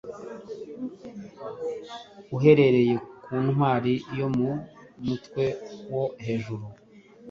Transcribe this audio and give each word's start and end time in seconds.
Uhereye 2.35 2.95
ku 3.23 3.33
ntwari 3.47 3.93
yo 4.17 4.27
mu 4.37 4.49
mutwe 5.05 5.43
wo 5.91 6.05
hejuru 6.25 6.65